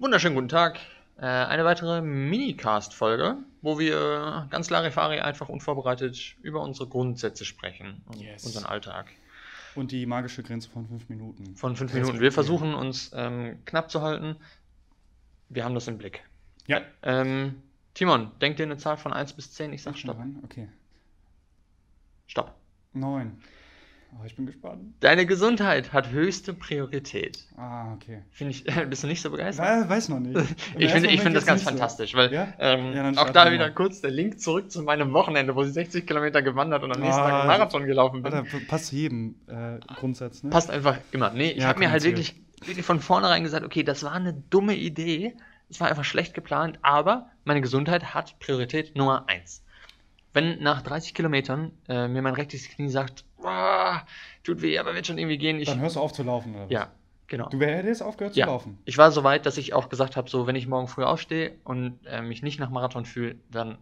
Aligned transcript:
Wunderschönen 0.00 0.34
guten 0.34 0.48
Tag. 0.48 0.78
Äh, 1.18 1.26
eine 1.26 1.62
weitere 1.66 2.00
Minicast-Folge, 2.00 3.36
wo 3.60 3.78
wir 3.78 4.46
ganz 4.48 4.70
Larifari 4.70 5.20
einfach 5.20 5.50
unvorbereitet 5.50 6.36
über 6.40 6.62
unsere 6.62 6.88
Grundsätze 6.88 7.44
sprechen 7.44 8.00
und 8.06 8.16
Yes. 8.18 8.46
unseren 8.46 8.64
Alltag. 8.64 9.10
Und 9.74 9.92
die 9.92 10.06
magische 10.06 10.42
Grenze 10.42 10.70
von 10.70 10.88
fünf 10.88 11.10
Minuten. 11.10 11.54
Von 11.54 11.76
fünf 11.76 11.92
Minuten. 11.92 12.18
Wir 12.18 12.32
versuchen 12.32 12.72
uns 12.74 13.10
ähm, 13.14 13.58
knapp 13.66 13.90
zu 13.90 14.00
halten. 14.00 14.36
Wir 15.50 15.66
haben 15.66 15.74
das 15.74 15.86
im 15.86 15.98
Blick. 15.98 16.24
Ja. 16.66 16.80
Ähm, 17.02 17.60
Timon, 17.92 18.30
denk 18.40 18.56
dir 18.56 18.62
eine 18.62 18.78
Zahl 18.78 18.96
von 18.96 19.12
1 19.12 19.34
bis 19.34 19.52
10. 19.52 19.74
Ich 19.74 19.82
sag 19.82 19.98
Stopp. 19.98 20.16
Okay. 20.44 20.66
Stopp. 22.26 22.54
Neun. 22.94 23.42
Oh, 24.12 24.24
ich 24.26 24.34
bin 24.36 24.44
gespannt. 24.46 24.94
Deine 25.00 25.24
Gesundheit 25.24 25.92
hat 25.92 26.10
höchste 26.10 26.52
Priorität. 26.52 27.38
Ah, 27.56 27.92
okay. 27.94 28.22
Finde 28.30 28.50
ich, 28.52 28.64
bist 28.88 29.02
du 29.02 29.06
nicht 29.06 29.22
so 29.22 29.30
begeistert? 29.30 29.64
Ja, 29.64 29.88
weiß 29.88 30.08
noch 30.08 30.18
nicht. 30.20 30.34
Im 30.74 30.80
Ich 30.80 30.90
finde, 30.90 31.10
ich 31.10 31.20
finde 31.20 31.38
das 31.38 31.46
ganz 31.46 31.60
nicht 31.60 31.64
so. 31.64 31.70
fantastisch, 31.70 32.14
weil 32.14 32.32
Ja? 32.32 32.52
ähm, 32.58 32.92
Ja, 32.92 33.08
auch 33.22 33.30
da 33.30 33.44
mal. 33.44 33.52
wieder 33.52 33.70
kurz 33.70 34.00
der 34.00 34.10
Link 34.10 34.40
zurück 34.40 34.70
zu 34.70 34.82
meinem 34.82 35.12
Wochenende, 35.12 35.54
wo 35.54 35.62
ich 35.62 35.72
60 35.72 36.06
Kilometer 36.06 36.42
gewandert 36.42 36.82
und 36.82 36.92
am 36.92 37.00
nächsten 37.00 37.22
Tag 37.22 37.32
Ah, 37.32 37.38
einen 37.40 37.46
Marathon 37.48 37.86
gelaufen 37.86 38.22
bin. 38.22 38.32
Alter, 38.32 38.48
passt 38.68 38.86
zu 38.86 38.96
jedem 38.96 39.36
äh, 39.46 39.78
Grundsatz, 39.94 40.42
ne? 40.42 40.50
Passt 40.50 40.70
einfach 40.70 40.98
immer. 41.12 41.30
Nee, 41.30 41.52
ich 41.52 41.64
habe 41.64 41.78
mir 41.78 41.90
halt 41.90 42.02
wirklich, 42.02 42.34
wirklich 42.64 42.84
von 42.84 43.00
vornherein 43.00 43.42
gesagt, 43.44 43.64
okay, 43.64 43.84
das 43.84 44.02
war 44.02 44.12
eine 44.12 44.34
dumme 44.50 44.74
Idee, 44.74 45.34
es 45.68 45.80
war 45.80 45.88
einfach 45.88 46.04
schlecht 46.04 46.34
geplant, 46.34 46.78
aber 46.82 47.30
meine 47.44 47.60
Gesundheit 47.60 48.12
hat 48.12 48.38
Priorität 48.40 48.96
Nummer 48.96 49.24
1. 49.28 49.62
Wenn 50.32 50.62
nach 50.62 50.82
30 50.82 51.14
Kilometern 51.14 51.72
äh, 51.88 52.06
mir 52.06 52.22
mein 52.22 52.34
rechtes 52.34 52.68
Knie 52.68 52.88
sagt, 52.88 53.24
"Ah, 53.44 54.02
tut 54.44 54.62
weh, 54.62 54.78
aber 54.78 54.94
wird 54.94 55.06
schon 55.06 55.18
irgendwie 55.18 55.38
gehen, 55.38 55.58
ich, 55.60 55.68
Dann 55.68 55.80
hörst 55.80 55.96
du 55.96 56.00
auf 56.00 56.12
zu 56.12 56.22
laufen, 56.22 56.54
oder 56.54 56.64
was? 56.64 56.70
ja, 56.70 56.92
genau. 57.26 57.48
Du 57.48 57.60
hättest 57.60 58.02
aufgehört 58.02 58.34
zu 58.34 58.40
Ja. 58.40 58.46
laufen. 58.46 58.78
Ich 58.84 58.98
war 58.98 59.10
so 59.12 59.24
weit, 59.24 59.46
dass 59.46 59.56
ich 59.56 59.72
auch 59.74 59.88
gesagt 59.88 60.16
habe, 60.16 60.28
so 60.28 60.46
wenn 60.46 60.56
ich 60.56 60.66
morgen 60.66 60.88
früh 60.88 61.04
aufstehe 61.04 61.58
und 61.64 61.98
äh, 62.06 62.22
mich 62.22 62.42
nicht 62.42 62.60
nach 62.60 62.70
Marathon 62.70 63.04
fühle, 63.04 63.36
dann 63.50 63.78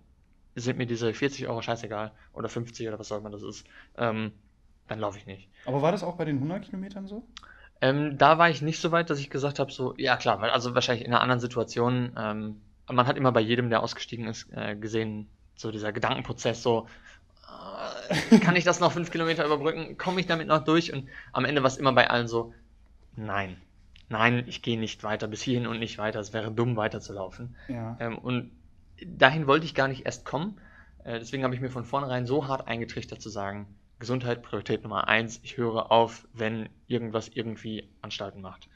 sind 0.55 0.79
mir 0.79 0.87
diese 0.87 1.13
40 1.15 1.49
Euro 1.49 1.63
scheißegal 1.63 2.13
oder 2.33 2.49
50 2.49 2.89
oder 2.89 2.99
was 2.99 3.13
auch 3.13 3.19
immer 3.19 3.31
das 3.31 3.43
ist. 3.43 3.67
Ähm, 3.97 4.33
dann 4.89 4.99
laufe 4.99 5.19
ich 5.19 5.27
nicht. 5.27 5.49
Aber 5.67 5.83
war 5.83 5.93
das 5.93 6.03
auch 6.03 6.17
bei 6.17 6.25
den 6.25 6.37
100 6.37 6.65
Kilometern 6.65 7.07
so? 7.07 7.23
Ähm, 7.81 8.19
da 8.19 8.39
war 8.39 8.51
ich 8.51 8.61
nicht 8.63 8.81
so 8.81 8.91
weit, 8.91 9.11
dass 9.11 9.21
ich 9.21 9.31
gesagt 9.31 9.59
habe, 9.61 9.71
so 9.71 9.95
ja 9.97 10.17
klar, 10.17 10.41
weil 10.41 10.51
also 10.51 10.75
wahrscheinlich 10.75 11.05
in 11.07 11.13
einer 11.13 11.21
anderen 11.21 11.41
Situation. 11.41 12.13
Ähm, 12.19 12.61
man 12.91 13.07
hat 13.07 13.17
immer 13.17 13.33
bei 13.33 13.41
jedem, 13.41 13.69
der 13.71 13.83
ausgestiegen 13.83 14.27
ist, 14.27 14.49
äh, 14.53 14.75
gesehen, 14.75 15.29
so 15.57 15.71
dieser 15.71 15.93
Gedankenprozess, 15.93 16.63
so 16.63 16.89
kann 18.41 18.57
ich 18.57 18.65
das 18.65 18.81
noch 18.81 18.93
fünf 18.93 19.11
Kilometer 19.11 19.45
überbrücken? 19.45 19.99
Komme 19.99 20.21
ich 20.21 20.27
damit 20.27 20.49
noch 20.49 20.65
durch? 20.65 20.93
Und 20.93 21.09
am 21.33 21.45
Ende 21.45 21.63
war 21.63 21.69
es 21.69 21.77
immer 21.77 21.93
bei 21.93 22.11
allen 22.11 22.29
so, 22.29 22.55
nein, 23.17 23.57
nein, 24.09 24.45
ich 24.47 24.63
gehe 24.63 24.79
nicht 24.79 25.03
weiter 25.05 25.29
bis 25.29 25.43
hierhin 25.43 25.67
und 25.67 25.79
nicht 25.79 25.99
weiter. 25.99 26.21
Es 26.21 26.33
wäre 26.33 26.51
dumm, 26.51 26.77
weiterzulaufen. 26.77 27.57
Ja. 27.69 27.97
Ähm, 28.01 28.19
und 28.19 28.51
dahin 29.05 29.47
wollte 29.47 29.67
ich 29.67 29.75
gar 29.75 29.89
nicht 29.89 30.07
erst 30.07 30.25
kommen. 30.25 30.61
Äh, 31.05 31.19
deswegen 31.19 31.45
habe 31.45 31.55
ich 31.55 31.61
mir 31.61 31.71
von 31.71 31.85
vornherein 31.85 32.27
so 32.27 32.47
hart 32.47 32.67
eingetrichtert 32.67 33.21
zu 33.21 33.29
sagen, 33.29 33.67
Gesundheit 33.99 34.43
Priorität 34.43 34.83
Nummer 34.83 35.09
eins. 35.09 35.41
Ich 35.43 35.57
höre 35.57 35.91
auf, 35.91 36.27
wenn 36.33 36.69
irgendwas 36.87 37.29
irgendwie 37.29 37.89
Anstalten 38.01 38.41
macht. 38.41 38.69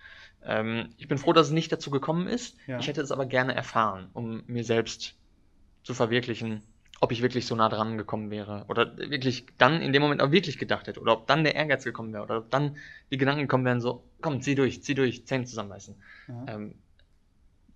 Ähm, 0.45 0.91
ich 0.99 1.09
bin 1.09 1.19
froh, 1.19 1.33
dass 1.33 1.49
es 1.49 1.53
nicht 1.53 1.71
dazu 1.73 1.91
gekommen 1.91 2.27
ist. 2.27 2.57
Ja. 2.67 2.79
Ich 2.79 2.89
hätte 2.89 3.01
es 3.01 3.13
aber 3.13 3.27
gerne 3.27 3.55
erfahren, 3.55 4.09
um 4.13 4.43
mir 4.47 4.65
selbst 4.65 5.15
zu 5.85 5.95
verwirklichen, 5.95 6.63
ob 7.03 7.11
ich 7.11 7.21
wirklich 7.21 7.47
so 7.47 7.57
nah 7.57 7.69
dran 7.69 7.99
gekommen 7.99 8.31
wäre 8.31 8.65
oder 8.69 8.97
wirklich 8.97 9.47
dann 9.59 9.83
in 9.83 9.93
dem 9.93 10.01
Moment 10.03 10.23
auch 10.23 10.31
wirklich 10.31 10.57
gedacht 10.57 10.87
hätte 10.87 11.01
oder 11.01 11.15
ob 11.15 11.27
dann 11.27 11.43
der 11.43 11.57
Ehrgeiz 11.57 11.83
gekommen 11.83 12.13
wäre 12.13 12.23
oder 12.23 12.39
ob 12.39 12.51
dann 12.51 12.77
die 13.11 13.19
Gedanken 13.19 13.43
gekommen 13.43 13.65
wären, 13.65 13.81
so, 13.81 14.05
komm, 14.21 14.41
zieh 14.41 14.55
durch, 14.55 14.85
zieh 14.85 14.95
durch, 14.95 15.27
Zähne 15.27 15.45
zusammenbeißen. 15.45 15.97
ja. 16.29 16.45
Ähm, 16.47 16.75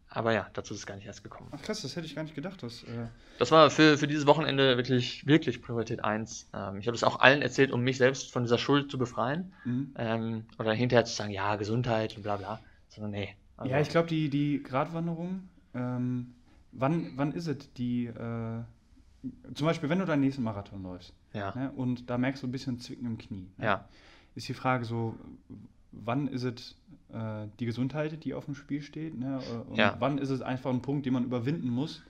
aber 0.09 0.33
ja, 0.33 0.49
dazu 0.55 0.73
ist 0.73 0.81
es 0.81 0.87
gar 0.87 0.95
nicht 0.95 1.07
erst 1.07 1.25
gekommen. 1.25 1.51
Ach 1.53 1.61
krass, 1.61 1.83
das 1.83 1.97
hätte 1.97 2.07
ich 2.07 2.15
gar 2.15 2.23
nicht 2.23 2.37
gedacht. 2.37 2.63
Dass, 2.63 2.85
äh, 2.85 3.09
Das 3.39 3.51
war 3.51 3.69
für, 3.69 3.99
für 3.99 4.07
dieses 4.07 4.27
Wochenende 4.27 4.77
wirklich, 4.77 5.27
wirklich 5.27 5.61
Priorität 5.61 6.03
1. 6.05 6.49
Ähm, 6.55 6.79
ich 6.79 6.87
habe 6.87 6.95
es 6.95 7.03
auch 7.05 7.19
allen 7.19 7.43
erzählt, 7.43 7.73
um 7.73 7.83
mich 7.83 7.99
selbst 7.99 8.33
von 8.33 8.45
dieser 8.45 8.56
Schuld 8.56 8.91
zu 8.91 8.97
befreien. 8.97 9.53
mhm. 9.65 9.93
Ähm, 9.99 10.45
oder 10.59 10.73
hinterher 10.73 11.05
zu 11.05 11.15
sagen, 11.15 11.33
ja, 11.33 11.56
Gesundheit 11.56 12.17
und 12.17 12.23
bla 12.23 12.37
bla. 12.37 12.61
Sondern 12.89 13.11
nee. 13.11 13.34
Also, 13.56 13.73
Ja, 13.73 13.81
ich 13.81 13.89
glaube, 13.91 14.09
die, 14.09 14.31
die 14.31 14.62
Gratwanderung, 14.62 15.49
ähm, 15.75 16.33
wann, 16.73 17.12
wann 17.17 17.33
ist 17.33 17.49
es 17.49 17.73
die, 17.75 18.06
äh, 18.06 18.62
zum 19.54 19.66
Beispiel, 19.66 19.88
wenn 19.88 19.98
du 19.98 20.04
deinen 20.04 20.20
nächsten 20.20 20.42
Marathon 20.42 20.82
läufst 20.82 21.14
Ja, 21.32 21.54
ne, 21.54 21.72
und 21.72 22.09
da 22.10 22.19
merkst 22.19 22.42
du 22.42 22.47
ein 22.47 22.53
bisschen 22.53 22.78
Zwicken 22.78 23.06
im 23.06 23.19
Knie, 23.19 23.48
ne, 23.59 23.64
ja, 23.64 23.88
ist 24.34 24.48
die 24.48 24.54
Frage 24.54 24.84
so, 24.84 25.16
wann 25.92 26.28
ist 26.28 26.42
es 26.44 26.76
äh, 27.12 27.47
die 27.59 27.66
Gesundheit, 27.66 28.25
die 28.25 28.34
auf 28.34 28.44
dem 28.44 28.54
Spiel 28.54 28.82
steht 28.82 29.19
ne, 29.19 29.41
äh, 29.47 29.70
und 29.70 29.76
Ja. 29.76 29.97
wann 29.98 30.19
ist 30.19 30.31
es 30.31 30.42
einfach 30.42 30.70
ein 30.70 30.82
Punkt, 30.82 31.06
den 31.06 31.12
man 31.14 31.25
überwinden 31.25 31.69
muss, 31.69 32.03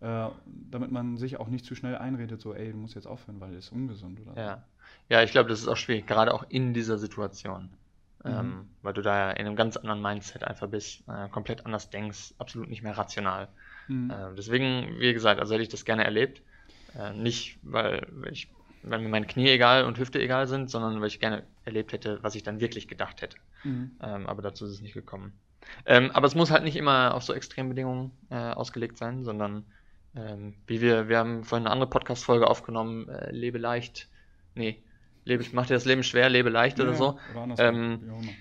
äh, 0.00 0.28
damit 0.70 0.92
man 0.92 1.16
sich 1.16 1.38
auch 1.40 1.48
nicht 1.48 1.64
zu 1.64 1.74
schnell 1.74 1.96
einredet, 1.96 2.40
so, 2.40 2.54
ey, 2.54 2.70
du 2.70 2.78
musst 2.78 2.94
jetzt 2.94 3.06
aufhören, 3.06 3.40
weil 3.40 3.54
das 3.54 3.66
ist 3.66 3.72
ungesund 3.72 4.20
oder 4.20 4.40
ja. 4.40 4.64
Ja, 5.08 5.22
ich 5.22 5.32
glaube, 5.32 5.48
das 5.48 5.60
ist 5.60 5.68
auch 5.68 5.76
schwierig, 5.76 6.06
gerade 6.06 6.32
auch 6.32 6.44
in 6.48 6.72
dieser 6.72 6.98
Situation. 6.98 7.70
Mhm. 8.24 8.30
Ähm, 8.30 8.68
weil 8.82 8.94
du 8.94 9.02
da 9.02 9.16
ja 9.16 9.30
in 9.30 9.46
einem 9.46 9.56
ganz 9.56 9.76
anderen 9.76 10.02
Mindset 10.02 10.44
einfach 10.44 10.68
bist, 10.68 11.02
äh, 11.08 11.28
komplett 11.28 11.66
anders 11.66 11.90
denkst, 11.90 12.34
absolut 12.38 12.68
nicht 12.68 12.82
mehr 12.82 12.96
rational. 12.96 13.48
Mhm. 13.88 14.10
Äh, 14.10 14.34
deswegen, 14.36 14.98
wie 14.98 15.12
gesagt, 15.12 15.40
also 15.40 15.54
hätte 15.54 15.62
ich 15.62 15.68
das 15.68 15.84
gerne 15.84 16.04
erlebt. 16.04 16.42
Äh, 16.98 17.12
nicht, 17.12 17.58
weil, 17.62 18.06
ich, 18.30 18.48
weil 18.82 18.98
mir 19.00 19.08
meine 19.08 19.26
Knie 19.26 19.48
egal 19.48 19.84
und 19.84 19.98
Hüfte 19.98 20.20
egal 20.20 20.46
sind, 20.46 20.68
sondern 20.70 21.00
weil 21.00 21.08
ich 21.08 21.20
gerne 21.20 21.44
erlebt 21.64 21.92
hätte, 21.92 22.18
was 22.22 22.34
ich 22.34 22.42
dann 22.42 22.60
wirklich 22.60 22.88
gedacht 22.88 23.22
hätte. 23.22 23.36
Mhm. 23.64 23.92
Ähm, 24.02 24.26
aber 24.26 24.42
dazu 24.42 24.66
ist 24.66 24.72
es 24.72 24.80
nicht 24.80 24.94
gekommen. 24.94 25.32
Ähm, 25.86 26.10
aber 26.12 26.26
es 26.26 26.34
muss 26.34 26.50
halt 26.50 26.64
nicht 26.64 26.76
immer 26.76 27.14
auf 27.14 27.22
so 27.22 27.32
Extrembedingungen 27.34 28.10
äh, 28.30 28.34
ausgelegt 28.34 28.98
sein, 28.98 29.24
sondern 29.24 29.64
ähm, 30.16 30.54
wie 30.66 30.80
wir, 30.80 31.08
wir 31.08 31.18
haben 31.18 31.44
vorhin 31.44 31.66
eine 31.66 31.72
andere 31.72 31.90
Podcast-Folge 31.90 32.48
aufgenommen, 32.48 33.08
äh, 33.08 33.30
lebe 33.30 33.58
leicht, 33.58 34.08
nee, 34.54 34.82
lebe, 35.24 35.44
mach 35.52 35.66
dir 35.66 35.74
das 35.74 35.84
Leben 35.84 36.02
schwer, 36.02 36.28
lebe 36.28 36.48
leicht 36.48 36.80
oder 36.80 36.90
Ja, 36.90 36.96
so. 36.96 37.18
Oder 37.32 37.42
andersrum, 37.42 37.74
Ähm, 37.74 38.00
immer. 38.02 38.32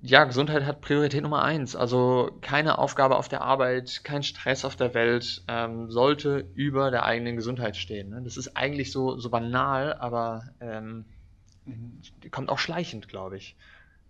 Ja, 0.00 0.24
Gesundheit 0.24 0.64
hat 0.64 0.80
Priorität 0.80 1.22
Nummer 1.22 1.42
eins. 1.42 1.74
Also 1.74 2.38
keine 2.40 2.78
Aufgabe 2.78 3.16
auf 3.16 3.28
der 3.28 3.42
Arbeit, 3.42 4.02
kein 4.04 4.22
Stress 4.22 4.64
auf 4.64 4.76
der 4.76 4.94
Welt 4.94 5.42
ähm, 5.48 5.90
sollte 5.90 6.46
über 6.54 6.90
der 6.92 7.04
eigenen 7.04 7.34
Gesundheit 7.34 7.76
stehen. 7.76 8.10
Ne? 8.10 8.22
Das 8.22 8.36
ist 8.36 8.56
eigentlich 8.56 8.92
so, 8.92 9.16
so 9.18 9.28
banal, 9.28 9.94
aber 9.94 10.44
ähm, 10.60 11.04
kommt 12.30 12.48
auch 12.48 12.58
schleichend, 12.58 13.08
glaube 13.08 13.36
ich. 13.36 13.56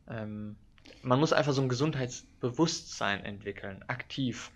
Ähm, 0.09 0.56
man 1.03 1.21
muss 1.21 1.32
einfach 1.32 1.53
so 1.53 1.62
ein 1.62 1.71
Gesundheitsbewusstsein 1.71 3.25
entwickeln, 3.25 3.82
aktiv 3.88 4.50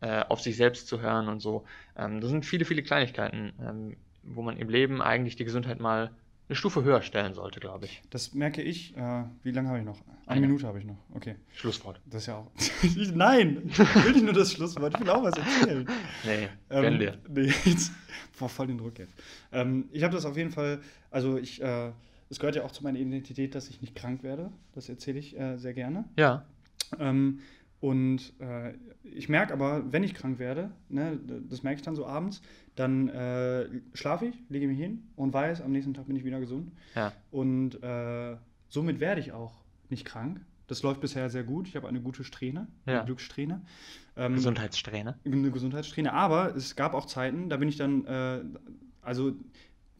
äh, 0.00 0.24
auf 0.28 0.40
sich 0.40 0.56
selbst 0.56 0.86
zu 0.86 1.00
hören 1.00 1.28
und 1.28 1.40
so. 1.40 1.64
Ähm, 1.96 2.20
das 2.20 2.30
sind 2.30 2.46
viele, 2.46 2.64
viele 2.64 2.82
Kleinigkeiten, 2.84 3.52
ähm, 3.60 3.96
wo 4.22 4.42
man 4.42 4.56
im 4.56 4.68
Leben 4.68 5.02
eigentlich 5.02 5.34
die 5.34 5.44
Gesundheit 5.44 5.80
mal 5.80 6.12
eine 6.48 6.56
Stufe 6.56 6.84
höher 6.84 7.02
stellen 7.02 7.34
sollte, 7.34 7.60
glaube 7.60 7.86
ich. 7.86 8.02
Das 8.10 8.34
merke 8.34 8.62
ich. 8.62 8.96
Äh, 8.96 9.24
wie 9.42 9.50
lange 9.50 9.68
habe 9.68 9.78
ich 9.80 9.84
noch? 9.84 10.00
Eine 10.26 10.38
Eine. 10.38 10.46
Minute 10.46 10.66
habe 10.66 10.78
ich 10.78 10.84
noch. 10.84 10.98
Okay. 11.14 11.36
Schlusswort. 11.54 12.00
Das 12.06 12.22
ist 12.22 12.26
ja 12.26 12.36
auch. 12.36 12.50
Nein! 13.14 13.62
Ich 13.68 13.78
will 13.78 14.12
nicht 14.12 14.24
nur 14.24 14.32
das 14.32 14.52
Schlusswort, 14.52 14.94
ich 14.94 15.00
will 15.00 15.10
auch 15.10 15.22
was 15.22 15.34
erzählen. 15.36 15.86
Nee, 16.24 16.48
Ähm, 16.70 16.98
dir. 16.98 17.18
Nee, 17.28 17.52
jetzt. 17.64 17.92
Boah, 18.38 18.48
voll 18.48 18.66
den 18.68 18.78
Druck 18.78 18.98
jetzt. 18.98 19.14
Ähm, 19.52 19.88
ich 19.92 20.02
habe 20.02 20.14
das 20.14 20.24
auf 20.24 20.36
jeden 20.36 20.50
Fall. 20.50 20.80
Also, 21.10 21.36
ich. 21.38 21.60
Äh, 21.62 21.92
es 22.28 22.40
gehört 22.40 22.56
ja 22.56 22.64
auch 22.64 22.72
zu 22.72 22.82
meiner 22.82 22.98
Identität, 22.98 23.54
dass 23.54 23.68
ich 23.68 23.80
nicht 23.80 23.94
krank 23.94 24.24
werde. 24.24 24.50
Das 24.74 24.88
erzähle 24.88 25.20
ich 25.20 25.38
äh, 25.38 25.58
sehr 25.58 25.74
gerne. 25.74 26.06
Ja. 26.16 26.44
Ähm, 26.98 27.38
und 27.80 28.32
äh, 28.40 28.74
ich 29.04 29.28
merke 29.28 29.52
aber, 29.52 29.92
wenn 29.92 30.02
ich 30.02 30.14
krank 30.14 30.38
werde, 30.38 30.70
ne, 30.88 31.18
das 31.48 31.62
merke 31.62 31.76
ich 31.76 31.82
dann 31.84 31.94
so 31.96 32.06
abends, 32.06 32.40
dann 32.74 33.08
äh, 33.08 33.68
schlafe 33.94 34.26
ich, 34.26 34.34
lege 34.48 34.66
mich 34.66 34.78
hin 34.78 35.02
und 35.16 35.32
weiß, 35.32 35.60
am 35.62 35.72
nächsten 35.72 35.94
Tag 35.94 36.06
bin 36.06 36.16
ich 36.16 36.24
wieder 36.24 36.40
gesund. 36.40 36.72
Ja. 36.94 37.12
Und 37.30 37.82
äh, 37.82 38.36
somit 38.68 39.00
werde 39.00 39.20
ich 39.20 39.32
auch 39.32 39.52
nicht 39.88 40.04
krank. 40.04 40.40
Das 40.68 40.82
läuft 40.82 41.00
bisher 41.00 41.30
sehr 41.30 41.44
gut. 41.44 41.68
Ich 41.68 41.76
habe 41.76 41.86
eine 41.86 42.00
gute 42.00 42.24
Strähne, 42.24 42.66
eine 42.86 42.96
Ja. 42.96 43.04
Glückssträhne. 43.04 43.60
Ähm, 44.16 44.34
Gesundheitssträhne. 44.34 45.16
eine 45.24 45.50
Gesundheitssträhne. 45.50 46.12
Aber 46.12 46.56
es 46.56 46.74
gab 46.76 46.94
auch 46.94 47.06
Zeiten, 47.06 47.48
da 47.48 47.56
bin 47.58 47.68
ich 47.68 47.76
dann, 47.76 48.04
äh, 48.06 48.40
also 49.02 49.32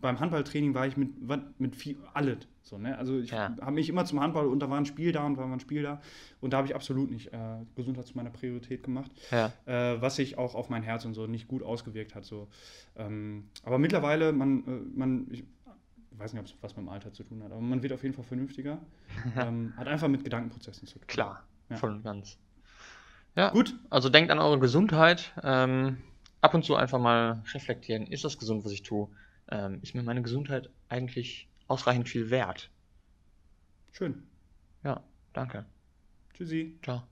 beim 0.01 0.21
Handballtraining 0.21 0.75
war 0.75 0.87
ich 0.87 0.97
mit, 0.97 1.11
mit 1.59 1.77
viel, 1.77 1.97
alles. 2.15 2.39
So, 2.63 2.79
ne? 2.79 2.99
Also 2.99 3.19
ich 3.19 3.31
Ja. 3.31 3.55
habe 3.61 3.73
mich 3.73 3.89
immer 3.89 4.05
zum 4.05 4.21
Handball 4.21 4.47
und 4.47 4.59
da 4.61 4.69
war 4.69 4.79
ein 4.79 4.87
Spiel 4.87 5.13
da 5.13 5.25
und 5.25 5.37
da 5.37 5.43
war 5.43 5.53
ein 5.53 5.61
Spiel 5.61 5.83
da. 5.83 6.01
Und 6.41 6.53
da 6.53 6.59
habe 6.59 6.67
ich 6.67 6.75
absolut 6.75 7.11
nicht 7.11 7.33
äh, 7.33 7.39
Gesundheit 7.77 8.07
zu 8.07 8.17
meiner 8.17 8.31
Priorität 8.31 8.83
gemacht. 8.83 9.11
Ja. 9.31 9.53
Äh, 9.67 10.01
was 10.03 10.17
sich 10.17 10.37
auch 10.39 10.55
auf 10.55 10.69
mein 10.69 10.83
Herz 10.83 11.05
und 11.05 11.15
so 11.15 11.27
nicht 11.27 11.49
gut 11.49 11.63
ausgewirkt 11.63 12.15
hat. 12.15 12.25
So. 12.25 12.49
Ähm, 12.97 13.49
aber 13.63 13.79
mittlerweile, 13.79 14.33
man, 14.33 14.65
äh, 14.67 14.99
man 14.99 15.27
ich 15.31 15.45
weiß 16.19 16.33
nicht, 16.33 16.41
ob 16.41 16.47
es 16.47 16.55
was 16.63 16.77
mit 16.77 16.85
dem 16.87 16.89
Alter 16.89 17.13
zu 17.13 17.23
tun 17.25 17.43
hat, 17.43 17.53
aber 17.53 17.61
man 17.61 17.83
wird 17.83 17.93
auf 17.93 18.03
jeden 18.03 18.15
Fall 18.15 18.25
vernünftiger. 18.25 18.79
ähm, 19.37 19.73
hat 19.77 19.87
einfach 19.87 20.09
mit 20.09 20.25
Gedankenprozessen 20.25 20.87
zu 20.89 20.99
tun. 20.99 21.07
Klar, 21.07 21.45
Ja. 21.71 21.77
voll 21.77 21.91
und 21.93 22.03
ganz. 22.03 22.39
Ja, 23.37 23.51
Gut, 23.51 23.79
also 23.91 24.09
denkt 24.09 24.31
an 24.31 24.39
eure 24.39 24.59
Gesundheit. 24.59 25.33
Ähm, 25.43 25.99
ab 26.41 26.55
und 26.55 26.65
zu 26.65 26.75
einfach 26.75 26.99
mal 26.99 27.43
reflektieren. 27.53 28.07
Ist 28.07 28.25
das 28.25 28.39
gesund, 28.39 28.65
was 28.65 28.73
ich 28.73 28.83
tue? 28.83 29.09
Ähm, 29.51 29.81
ist 29.83 29.95
mir 29.95 30.03
meine 30.03 30.23
Gesundheit 30.23 30.71
eigentlich 30.89 31.51
ausreichend 31.67 32.09
viel 32.09 32.31
wert? 32.31 32.73
schön. 33.91 34.31
Ja, 34.83 35.05
danke. 35.35 35.67
Tschüssi. 36.35 36.81
Ciao. 36.83 37.09